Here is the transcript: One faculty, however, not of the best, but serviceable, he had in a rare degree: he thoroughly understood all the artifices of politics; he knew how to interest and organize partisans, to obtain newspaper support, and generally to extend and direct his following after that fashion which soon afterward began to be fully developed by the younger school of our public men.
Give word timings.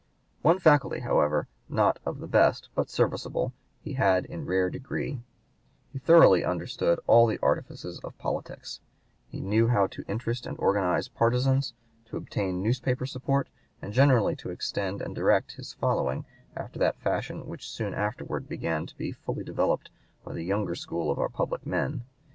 One 0.41 0.57
faculty, 0.57 1.01
however, 1.01 1.47
not 1.69 1.99
of 2.07 2.21
the 2.21 2.27
best, 2.27 2.69
but 2.73 2.89
serviceable, 2.89 3.53
he 3.83 3.93
had 3.93 4.25
in 4.25 4.39
a 4.39 4.43
rare 4.45 4.67
degree: 4.71 5.21
he 5.93 5.99
thoroughly 5.99 6.43
understood 6.43 6.99
all 7.05 7.27
the 7.27 7.37
artifices 7.37 7.99
of 7.99 8.17
politics; 8.17 8.79
he 9.27 9.39
knew 9.39 9.67
how 9.67 9.85
to 9.85 10.03
interest 10.07 10.47
and 10.47 10.57
organize 10.57 11.07
partisans, 11.07 11.75
to 12.05 12.17
obtain 12.17 12.63
newspaper 12.63 13.05
support, 13.05 13.47
and 13.79 13.93
generally 13.93 14.35
to 14.37 14.49
extend 14.49 15.03
and 15.03 15.13
direct 15.13 15.51
his 15.51 15.73
following 15.73 16.25
after 16.55 16.79
that 16.79 16.99
fashion 16.99 17.45
which 17.45 17.69
soon 17.69 17.93
afterward 17.93 18.49
began 18.49 18.87
to 18.87 18.97
be 18.97 19.11
fully 19.11 19.43
developed 19.43 19.91
by 20.25 20.33
the 20.33 20.43
younger 20.43 20.73
school 20.73 21.11
of 21.11 21.19
our 21.19 21.29
public 21.29 21.63
men. 21.63 22.05